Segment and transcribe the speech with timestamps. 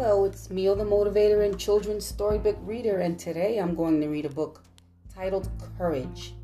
[0.00, 4.26] Hello, it's Mio the Motivator and Children's Storybook Reader, and today I'm going to read
[4.26, 4.62] a book
[5.12, 6.34] titled Courage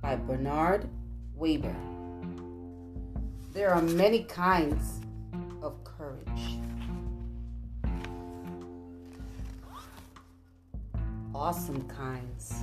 [0.00, 0.88] by Bernard
[1.34, 1.76] Waber.
[3.52, 5.00] There are many kinds
[5.60, 6.56] of courage.
[11.34, 12.54] Awesome kinds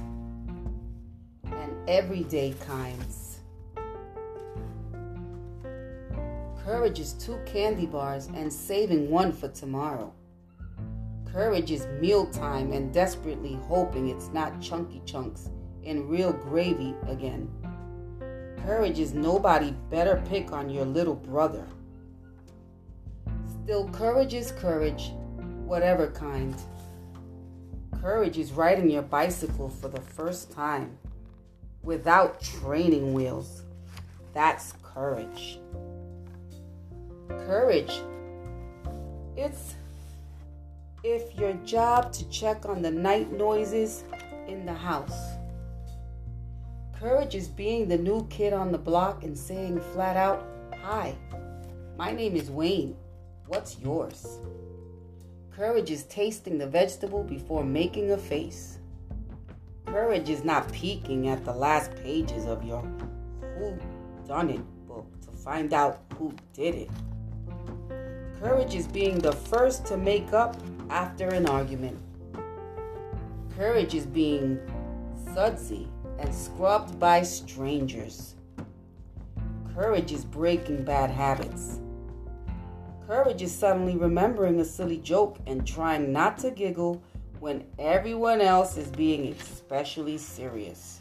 [1.45, 3.41] and everyday kinds.
[6.65, 10.11] Courage is two candy bars and saving one for tomorrow.
[11.31, 15.49] Courage is mealtime and desperately hoping it's not chunky chunks
[15.85, 17.49] and real gravy again.
[18.65, 21.65] Courage is nobody better pick on your little brother.
[23.63, 25.11] Still, courage is courage,
[25.65, 26.55] whatever kind.
[28.01, 30.97] Courage is riding your bicycle for the first time
[31.83, 33.63] without training wheels.
[34.33, 35.59] That's courage
[37.51, 38.01] courage.
[39.35, 39.75] It's
[41.03, 44.03] if your job to check on the night noises
[44.47, 45.35] in the house.
[46.93, 50.45] Courage is being the new kid on the block and saying flat out,
[50.83, 51.15] Hi,
[51.97, 52.95] my name is Wayne.
[53.47, 54.39] What's yours?
[55.49, 58.77] Courage is tasting the vegetable before making a face.
[59.87, 62.81] Courage is not peeking at the last pages of your
[63.57, 63.77] Who
[64.27, 66.89] Done It book to find out who did it.
[68.39, 70.55] Courage is being the first to make up
[70.91, 71.97] after an argument.
[73.55, 74.59] Courage is being
[75.33, 75.87] sudsy
[76.19, 78.35] and scrubbed by strangers.
[79.73, 81.79] Courage is breaking bad habits.
[83.07, 87.01] Courage is suddenly remembering a silly joke and trying not to giggle
[87.39, 90.99] when everyone else is being especially serious.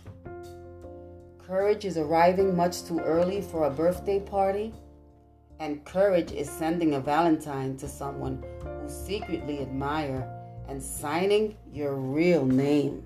[1.45, 4.73] Courage is arriving much too early for a birthday party
[5.59, 8.43] and courage is sending a Valentine to someone
[8.91, 10.29] secretly admire
[10.69, 13.05] and signing your real name.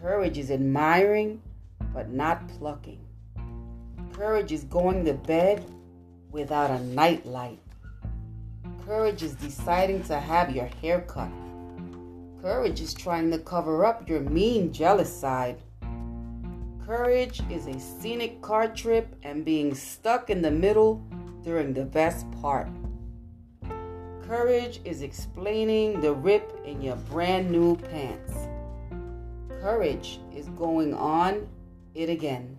[0.00, 1.42] Courage is admiring
[1.92, 3.00] but not plucking.
[4.12, 5.64] Courage is going to bed
[6.30, 7.58] without a nightlight.
[8.84, 11.30] Courage is deciding to have your hair cut.
[12.40, 15.58] Courage is trying to cover up your mean, jealous side.
[16.86, 21.04] Courage is a scenic car trip and being stuck in the middle
[21.42, 22.68] during the best part.
[24.30, 28.32] Courage is explaining the rip in your brand new pants.
[29.60, 31.48] Courage is going on
[31.96, 32.56] it again.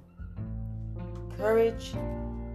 [1.38, 1.94] Courage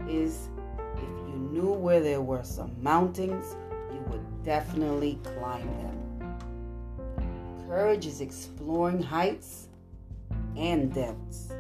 [0.07, 0.51] is
[0.97, 3.57] if you knew where there were some mountains,
[3.91, 6.37] you would definitely climb them.
[7.67, 9.69] Courage is exploring heights
[10.59, 11.55] and depths.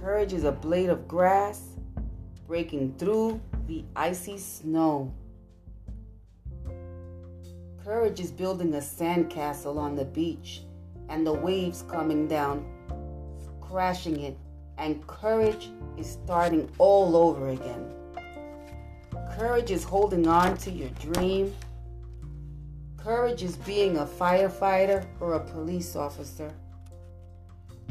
[0.00, 1.76] Courage is a blade of grass
[2.46, 5.12] breaking through the icy snow.
[7.86, 10.62] Courage is building a sandcastle on the beach
[11.08, 12.66] and the waves coming down,
[13.60, 14.36] crashing it,
[14.76, 17.94] and courage is starting all over again.
[19.38, 21.54] Courage is holding on to your dream.
[22.96, 26.52] Courage is being a firefighter or a police officer.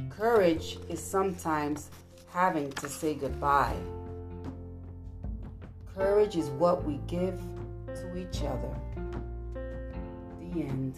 [0.09, 1.89] Courage is sometimes
[2.33, 3.77] having to say goodbye.
[5.95, 7.39] Courage is what we give
[7.95, 8.75] to each other
[10.61, 10.95] end.